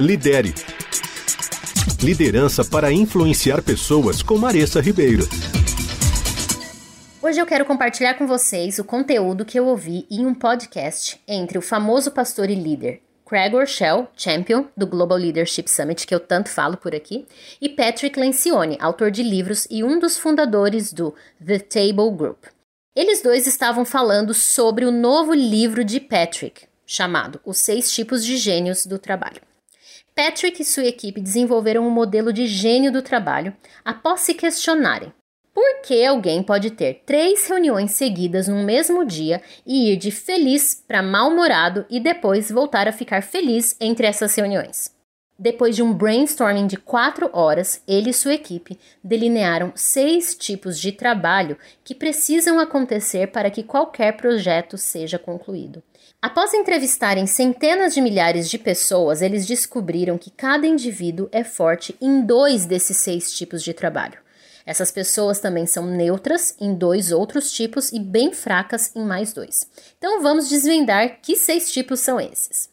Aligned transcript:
Lidere. 0.00 0.54
Liderança 2.02 2.64
para 2.64 2.90
influenciar 2.90 3.62
pessoas 3.62 4.22
com 4.22 4.38
Maressa 4.38 4.80
Ribeiro. 4.80 5.28
Hoje 7.20 7.38
eu 7.38 7.44
quero 7.44 7.66
compartilhar 7.66 8.14
com 8.14 8.26
vocês 8.26 8.78
o 8.78 8.84
conteúdo 8.84 9.44
que 9.44 9.58
eu 9.58 9.66
ouvi 9.66 10.06
em 10.10 10.24
um 10.24 10.34
podcast 10.34 11.20
entre 11.28 11.58
o 11.58 11.62
famoso 11.62 12.10
pastor 12.10 12.48
e 12.48 12.54
líder 12.54 13.02
Craig 13.26 13.52
Rochelle, 13.54 14.08
champion 14.16 14.64
do 14.74 14.86
Global 14.86 15.18
Leadership 15.18 15.68
Summit, 15.68 16.06
que 16.06 16.14
eu 16.14 16.20
tanto 16.20 16.48
falo 16.48 16.78
por 16.78 16.94
aqui, 16.94 17.26
e 17.60 17.68
Patrick 17.68 18.18
Lencioni, 18.18 18.78
autor 18.80 19.10
de 19.10 19.22
livros 19.22 19.66
e 19.70 19.84
um 19.84 19.98
dos 19.98 20.18
fundadores 20.18 20.90
do 20.90 21.14
The 21.46 21.58
Table 21.58 22.10
Group. 22.16 22.46
Eles 22.96 23.22
dois 23.22 23.46
estavam 23.46 23.84
falando 23.84 24.32
sobre 24.32 24.86
o 24.86 24.90
novo 24.90 25.34
livro 25.34 25.84
de 25.84 26.00
Patrick, 26.00 26.62
chamado 26.86 27.40
Os 27.44 27.58
Seis 27.58 27.92
Tipos 27.92 28.24
de 28.24 28.38
Gênios 28.38 28.86
do 28.86 28.98
Trabalho. 28.98 29.51
Patrick 30.22 30.62
e 30.62 30.64
sua 30.64 30.84
equipe 30.84 31.20
desenvolveram 31.20 31.84
um 31.84 31.90
modelo 31.90 32.32
de 32.32 32.46
gênio 32.46 32.92
do 32.92 33.02
trabalho 33.02 33.52
após 33.84 34.20
se 34.20 34.34
questionarem 34.34 35.12
por 35.52 35.82
que 35.82 36.06
alguém 36.06 36.44
pode 36.44 36.70
ter 36.70 37.02
três 37.04 37.48
reuniões 37.48 37.90
seguidas 37.90 38.46
no 38.46 38.62
mesmo 38.62 39.04
dia 39.04 39.42
e 39.66 39.90
ir 39.90 39.96
de 39.96 40.12
feliz 40.12 40.80
para 40.86 41.02
mal-humorado 41.02 41.84
e 41.90 41.98
depois 41.98 42.52
voltar 42.52 42.86
a 42.86 42.92
ficar 42.92 43.24
feliz 43.24 43.76
entre 43.80 44.06
essas 44.06 44.32
reuniões? 44.36 44.94
Depois 45.42 45.74
de 45.74 45.82
um 45.82 45.92
brainstorming 45.92 46.68
de 46.68 46.76
quatro 46.76 47.28
horas, 47.32 47.82
ele 47.88 48.10
e 48.10 48.14
sua 48.14 48.34
equipe 48.34 48.78
delinearam 49.02 49.72
seis 49.74 50.36
tipos 50.36 50.78
de 50.78 50.92
trabalho 50.92 51.58
que 51.82 51.96
precisam 51.96 52.60
acontecer 52.60 53.26
para 53.26 53.50
que 53.50 53.64
qualquer 53.64 54.16
projeto 54.16 54.78
seja 54.78 55.18
concluído. 55.18 55.82
Após 56.22 56.54
entrevistarem 56.54 57.26
centenas 57.26 57.92
de 57.92 58.00
milhares 58.00 58.48
de 58.48 58.56
pessoas, 58.56 59.20
eles 59.20 59.44
descobriram 59.44 60.16
que 60.16 60.30
cada 60.30 60.64
indivíduo 60.64 61.28
é 61.32 61.42
forte 61.42 61.96
em 62.00 62.24
dois 62.24 62.64
desses 62.64 62.98
seis 62.98 63.32
tipos 63.32 63.64
de 63.64 63.74
trabalho. 63.74 64.20
Essas 64.64 64.92
pessoas 64.92 65.40
também 65.40 65.66
são 65.66 65.84
neutras 65.84 66.54
em 66.60 66.72
dois 66.72 67.10
outros 67.10 67.50
tipos 67.50 67.90
e 67.90 67.98
bem 67.98 68.32
fracas 68.32 68.94
em 68.94 69.04
mais 69.04 69.32
dois. 69.32 69.68
Então 69.98 70.22
vamos 70.22 70.48
desvendar 70.48 71.20
que 71.20 71.34
seis 71.34 71.72
tipos 71.72 71.98
são 71.98 72.20
esses. 72.20 72.71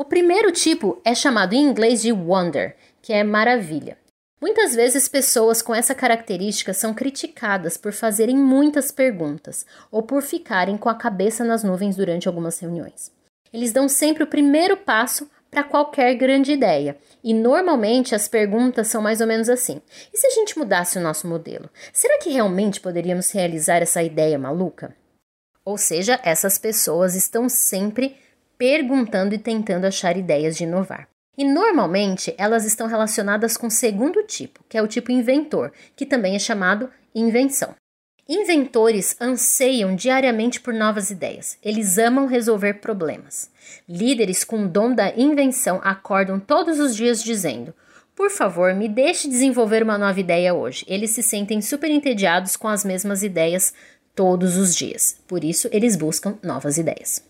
O 0.00 0.04
primeiro 0.06 0.50
tipo 0.50 0.98
é 1.04 1.14
chamado 1.14 1.52
em 1.52 1.62
inglês 1.62 2.00
de 2.00 2.10
wonder, 2.10 2.74
que 3.02 3.12
é 3.12 3.22
maravilha. 3.22 3.98
Muitas 4.40 4.74
vezes 4.74 5.06
pessoas 5.06 5.60
com 5.60 5.74
essa 5.74 5.94
característica 5.94 6.72
são 6.72 6.94
criticadas 6.94 7.76
por 7.76 7.92
fazerem 7.92 8.34
muitas 8.34 8.90
perguntas 8.90 9.66
ou 9.90 10.02
por 10.02 10.22
ficarem 10.22 10.78
com 10.78 10.88
a 10.88 10.94
cabeça 10.94 11.44
nas 11.44 11.62
nuvens 11.62 11.96
durante 11.96 12.26
algumas 12.26 12.58
reuniões. 12.58 13.12
Eles 13.52 13.74
dão 13.74 13.90
sempre 13.90 14.24
o 14.24 14.26
primeiro 14.26 14.74
passo 14.74 15.30
para 15.50 15.62
qualquer 15.62 16.14
grande 16.14 16.52
ideia. 16.52 16.96
E 17.22 17.34
normalmente 17.34 18.14
as 18.14 18.26
perguntas 18.26 18.86
são 18.86 19.02
mais 19.02 19.20
ou 19.20 19.26
menos 19.26 19.50
assim: 19.50 19.82
e 20.10 20.16
se 20.16 20.26
a 20.26 20.30
gente 20.30 20.58
mudasse 20.58 20.96
o 20.96 21.02
nosso 21.02 21.28
modelo? 21.28 21.68
Será 21.92 22.18
que 22.20 22.30
realmente 22.30 22.80
poderíamos 22.80 23.30
realizar 23.30 23.82
essa 23.82 24.02
ideia 24.02 24.38
maluca? 24.38 24.96
Ou 25.62 25.76
seja, 25.76 26.18
essas 26.24 26.56
pessoas 26.56 27.14
estão 27.14 27.50
sempre 27.50 28.16
perguntando 28.60 29.34
e 29.34 29.38
tentando 29.38 29.86
achar 29.86 30.18
ideias 30.18 30.54
de 30.54 30.64
inovar. 30.64 31.08
E 31.38 31.44
normalmente 31.46 32.34
elas 32.36 32.66
estão 32.66 32.86
relacionadas 32.86 33.56
com 33.56 33.68
o 33.68 33.70
segundo 33.70 34.22
tipo, 34.24 34.62
que 34.68 34.76
é 34.76 34.82
o 34.82 34.86
tipo 34.86 35.10
inventor, 35.10 35.72
que 35.96 36.04
também 36.04 36.36
é 36.36 36.38
chamado 36.38 36.90
invenção. 37.14 37.74
Inventores 38.28 39.16
anseiam 39.18 39.96
diariamente 39.96 40.60
por 40.60 40.74
novas 40.74 41.10
ideias. 41.10 41.56
Eles 41.64 41.96
amam 41.96 42.26
resolver 42.26 42.74
problemas. 42.74 43.50
Líderes 43.88 44.44
com 44.44 44.64
o 44.64 44.68
dom 44.68 44.94
da 44.94 45.10
invenção 45.16 45.80
acordam 45.82 46.38
todos 46.38 46.78
os 46.78 46.94
dias 46.94 47.24
dizendo: 47.24 47.74
Por 48.14 48.30
favor, 48.30 48.74
me 48.74 48.90
deixe 48.90 49.26
desenvolver 49.26 49.82
uma 49.82 49.96
nova 49.96 50.20
ideia 50.20 50.52
hoje. 50.52 50.84
Eles 50.86 51.12
se 51.12 51.22
sentem 51.22 51.62
super 51.62 51.90
entediados 51.90 52.56
com 52.56 52.68
as 52.68 52.84
mesmas 52.84 53.22
ideias 53.22 53.72
todos 54.14 54.58
os 54.58 54.76
dias. 54.76 55.16
Por 55.26 55.42
isso, 55.42 55.66
eles 55.72 55.96
buscam 55.96 56.38
novas 56.42 56.76
ideias. 56.76 57.29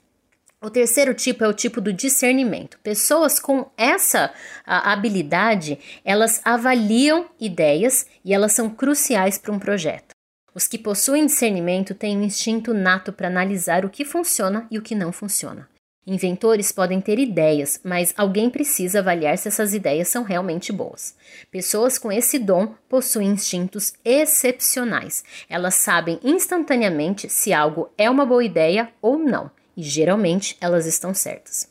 O 0.62 0.68
terceiro 0.68 1.14
tipo 1.14 1.42
é 1.42 1.48
o 1.48 1.54
tipo 1.54 1.80
do 1.80 1.90
discernimento. 1.90 2.78
Pessoas 2.82 3.40
com 3.40 3.70
essa 3.78 4.30
habilidade, 4.66 5.78
elas 6.04 6.42
avaliam 6.44 7.30
ideias 7.40 8.06
e 8.22 8.34
elas 8.34 8.52
são 8.52 8.68
cruciais 8.68 9.38
para 9.38 9.52
um 9.52 9.58
projeto. 9.58 10.14
Os 10.54 10.66
que 10.66 10.76
possuem 10.76 11.24
discernimento 11.24 11.94
têm 11.94 12.18
um 12.18 12.22
instinto 12.22 12.74
nato 12.74 13.10
para 13.10 13.28
analisar 13.28 13.86
o 13.86 13.88
que 13.88 14.04
funciona 14.04 14.66
e 14.70 14.76
o 14.76 14.82
que 14.82 14.94
não 14.94 15.12
funciona. 15.12 15.66
Inventores 16.06 16.72
podem 16.72 17.00
ter 17.00 17.18
ideias, 17.18 17.80
mas 17.82 18.12
alguém 18.14 18.50
precisa 18.50 18.98
avaliar 18.98 19.38
se 19.38 19.48
essas 19.48 19.72
ideias 19.72 20.08
são 20.08 20.24
realmente 20.24 20.72
boas. 20.72 21.14
Pessoas 21.50 21.96
com 21.96 22.12
esse 22.12 22.38
dom 22.38 22.74
possuem 22.86 23.28
instintos 23.28 23.94
excepcionais. 24.04 25.24
Elas 25.48 25.76
sabem 25.76 26.20
instantaneamente 26.22 27.30
se 27.30 27.50
algo 27.50 27.90
é 27.96 28.10
uma 28.10 28.26
boa 28.26 28.44
ideia 28.44 28.92
ou 29.00 29.18
não, 29.18 29.50
e 29.80 29.82
geralmente 29.82 30.58
elas 30.60 30.84
estão 30.84 31.14
certas. 31.14 31.66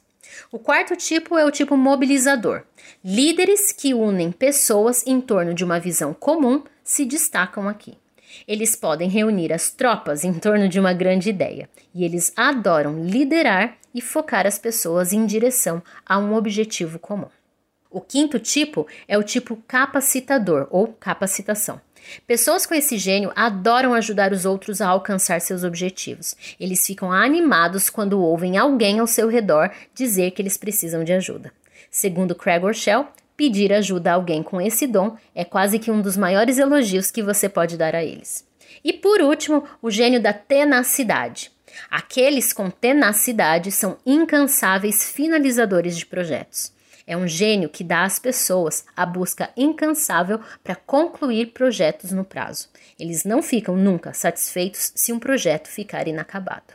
O 0.52 0.58
quarto 0.58 0.96
tipo 0.96 1.38
é 1.38 1.46
o 1.46 1.52
tipo 1.52 1.78
mobilizador. 1.78 2.64
Líderes 3.06 3.72
que 3.72 3.94
unem 3.94 4.32
pessoas 4.32 5.06
em 5.06 5.22
torno 5.22 5.54
de 5.54 5.64
uma 5.64 5.80
visão 5.80 6.12
comum 6.12 6.64
se 6.84 7.06
destacam 7.06 7.70
aqui. 7.70 7.96
Eles 8.48 8.76
podem 8.76 9.10
reunir 9.10 9.54
as 9.54 9.70
tropas 9.70 10.24
em 10.24 10.34
torno 10.34 10.68
de 10.68 10.80
uma 10.80 10.92
grande 10.92 11.30
ideia 11.30 11.70
e 11.94 12.04
eles 12.04 12.34
adoram 12.36 13.04
liderar 13.06 13.78
e 13.94 14.02
focar 14.02 14.48
as 14.48 14.58
pessoas 14.58 15.14
em 15.14 15.26
direção 15.26 15.82
a 16.04 16.18
um 16.18 16.34
objetivo 16.34 16.98
comum. 16.98 17.30
O 17.92 18.02
quinto 18.02 18.40
tipo 18.40 18.88
é 19.08 19.18
o 19.18 19.24
tipo 19.24 19.58
capacitador 19.68 20.68
ou 20.72 20.88
capacitação. 21.00 21.82
Pessoas 22.26 22.66
com 22.66 22.74
esse 22.74 22.98
gênio 22.98 23.32
adoram 23.36 23.94
ajudar 23.94 24.32
os 24.32 24.46
outros 24.46 24.82
a 24.82 24.88
alcançar 24.88 25.42
seus 25.42 25.64
objetivos. 25.64 26.36
Eles 26.60 26.86
ficam 26.86 27.12
animados 27.12 27.90
quando 27.90 28.22
ouvem 28.22 28.58
alguém 28.58 29.00
ao 29.00 29.08
seu 29.08 29.28
redor 29.28 29.72
dizer 29.94 30.32
que 30.32 30.42
eles 30.42 30.58
precisam 30.58 31.04
de 31.04 31.14
ajuda. 31.14 31.52
Segundo 31.92 32.36
Craig 32.36 32.62
Rochelle, 32.62 33.08
Pedir 33.40 33.72
ajuda 33.72 34.12
a 34.12 34.16
alguém 34.16 34.44
com 34.44 34.60
esse 34.60 34.86
dom 34.86 35.16
é 35.34 35.46
quase 35.46 35.80
que 35.80 35.90
um 35.90 36.02
dos 36.02 36.18
maiores 36.18 36.58
elogios 36.58 37.10
que 37.10 37.24
você 37.24 37.48
pode 37.48 37.78
dar 37.78 37.96
a 37.96 38.04
eles. 38.04 38.46
E 38.84 38.92
por 38.92 39.22
último, 39.22 39.64
o 39.82 39.90
gênio 39.90 40.22
da 40.22 40.34
tenacidade. 40.34 41.50
Aqueles 41.90 42.52
com 42.52 42.70
tenacidade 42.70 43.72
são 43.72 43.96
incansáveis 44.06 45.10
finalizadores 45.10 45.98
de 45.98 46.06
projetos. 46.06 46.74
É 47.06 47.18
um 47.18 47.28
gênio 47.28 47.70
que 47.70 47.84
dá 47.84 48.04
às 48.04 48.20
pessoas 48.20 48.86
a 48.96 49.06
busca 49.06 49.50
incansável 49.58 50.40
para 50.64 50.76
concluir 50.76 51.54
projetos 51.54 52.12
no 52.12 52.24
prazo. 52.24 52.70
Eles 53.00 53.24
não 53.24 53.42
ficam 53.42 53.76
nunca 53.76 54.14
satisfeitos 54.14 54.92
se 54.96 55.12
um 55.12 55.20
projeto 55.20 55.68
ficar 55.68 56.08
inacabado. 56.08 56.74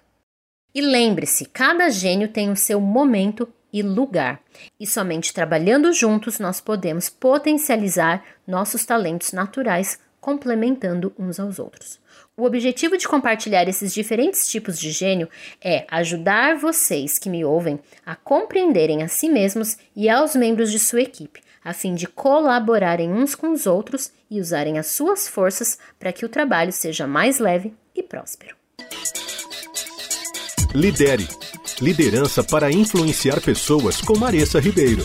E 0.74 0.80
lembre-se, 0.80 1.44
cada 1.44 1.88
gênio 1.88 2.28
tem 2.28 2.50
o 2.50 2.56
seu 2.56 2.80
momento 2.80 3.48
e 3.72 3.82
lugar. 3.82 4.40
E 4.78 4.86
somente 4.86 5.34
trabalhando 5.34 5.92
juntos 5.92 6.38
nós 6.38 6.60
podemos 6.60 7.08
potencializar 7.08 8.24
nossos 8.46 8.84
talentos 8.84 9.32
naturais, 9.32 9.98
complementando 10.24 11.12
uns 11.18 11.38
aos 11.38 11.58
outros. 11.58 12.00
O 12.34 12.44
objetivo 12.44 12.96
de 12.96 13.06
compartilhar 13.06 13.68
esses 13.68 13.92
diferentes 13.92 14.48
tipos 14.48 14.80
de 14.80 14.90
gênio 14.90 15.28
é 15.60 15.84
ajudar 15.90 16.56
vocês 16.56 17.18
que 17.18 17.28
me 17.28 17.44
ouvem 17.44 17.78
a 18.06 18.16
compreenderem 18.16 19.02
a 19.02 19.08
si 19.08 19.28
mesmos 19.28 19.76
e 19.94 20.08
aos 20.08 20.34
membros 20.34 20.72
de 20.72 20.78
sua 20.78 21.02
equipe, 21.02 21.42
a 21.62 21.74
fim 21.74 21.94
de 21.94 22.06
colaborarem 22.06 23.12
uns 23.12 23.34
com 23.34 23.52
os 23.52 23.66
outros 23.66 24.10
e 24.30 24.40
usarem 24.40 24.78
as 24.78 24.86
suas 24.86 25.28
forças 25.28 25.78
para 25.98 26.10
que 26.10 26.24
o 26.24 26.28
trabalho 26.30 26.72
seja 26.72 27.06
mais 27.06 27.38
leve 27.38 27.74
e 27.94 28.02
próspero. 28.02 28.56
Lidere 30.74 31.28
Liderança 31.82 32.42
para 32.42 32.72
influenciar 32.72 33.42
pessoas 33.42 34.00
com 34.00 34.16
Maressa 34.16 34.58
Ribeiro. 34.58 35.04